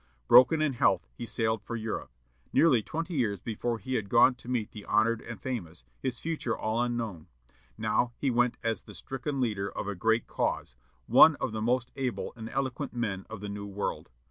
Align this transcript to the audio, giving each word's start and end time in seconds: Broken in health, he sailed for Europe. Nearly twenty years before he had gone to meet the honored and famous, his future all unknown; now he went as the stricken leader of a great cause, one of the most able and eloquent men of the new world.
Broken 0.27 0.63
in 0.63 0.73
health, 0.73 1.05
he 1.13 1.27
sailed 1.27 1.61
for 1.61 1.75
Europe. 1.75 2.09
Nearly 2.51 2.81
twenty 2.81 3.13
years 3.13 3.39
before 3.39 3.77
he 3.77 3.93
had 3.93 4.09
gone 4.09 4.33
to 4.33 4.47
meet 4.49 4.71
the 4.71 4.83
honored 4.85 5.21
and 5.21 5.39
famous, 5.39 5.83
his 5.99 6.17
future 6.19 6.57
all 6.57 6.81
unknown; 6.81 7.27
now 7.77 8.11
he 8.17 8.31
went 8.31 8.57
as 8.63 8.81
the 8.81 8.95
stricken 8.95 9.39
leader 9.39 9.69
of 9.69 9.87
a 9.87 9.93
great 9.93 10.25
cause, 10.25 10.75
one 11.05 11.35
of 11.35 11.51
the 11.51 11.61
most 11.61 11.91
able 11.95 12.33
and 12.35 12.49
eloquent 12.49 12.95
men 12.95 13.27
of 13.29 13.41
the 13.41 13.47
new 13.49 13.67
world. 13.67 14.09